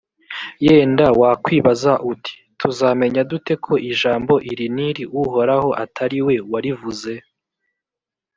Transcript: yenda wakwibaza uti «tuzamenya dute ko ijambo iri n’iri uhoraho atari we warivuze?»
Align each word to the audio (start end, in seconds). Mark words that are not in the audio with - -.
yenda 0.65 1.05
wakwibaza 1.21 1.93
uti 2.11 2.33
«tuzamenya 2.59 3.21
dute 3.29 3.53
ko 3.65 3.73
ijambo 3.91 4.33
iri 4.51 4.65
n’iri 4.75 5.03
uhoraho 5.21 5.69
atari 5.83 6.17
we 6.27 6.35
warivuze?» 6.51 7.13